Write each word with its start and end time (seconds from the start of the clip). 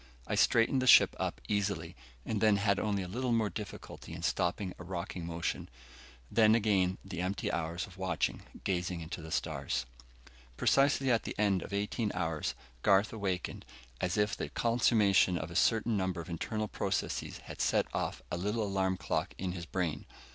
I 0.25 0.33
straightened 0.33 0.81
the 0.81 0.87
ship 0.87 1.15
up 1.19 1.39
easily, 1.47 1.95
and 2.25 2.41
had 2.41 2.79
only 2.79 3.03
a 3.03 3.07
little 3.07 3.31
more 3.31 3.51
difficulty 3.51 4.13
in 4.13 4.23
stopping 4.23 4.73
a 4.79 4.83
rocking 4.83 5.27
motion. 5.27 5.69
Then 6.31 6.55
again 6.55 6.97
the 7.05 7.21
empty 7.21 7.51
hours 7.51 7.85
of 7.85 7.99
watching, 7.99 8.41
gazing 8.63 9.01
into 9.01 9.21
the 9.21 9.29
stars. 9.29 9.85
Precisely 10.57 11.11
at 11.11 11.21
the 11.21 11.35
end 11.37 11.61
of 11.61 11.71
eighteen 11.71 12.11
hours, 12.15 12.55
Garth 12.81 13.13
awakened, 13.13 13.63
as 14.01 14.17
if 14.17 14.35
the 14.35 14.49
consummation 14.49 15.37
of 15.37 15.51
a 15.51 15.55
certain 15.55 15.97
number 15.97 16.19
of 16.19 16.31
internal 16.31 16.67
processes 16.67 17.37
had 17.43 17.61
set 17.61 17.85
off 17.93 18.23
a 18.31 18.37
little 18.37 18.63
alarm 18.63 18.97
clock 18.97 19.35
in 19.37 19.51
his 19.51 19.67
brain. 19.67 20.05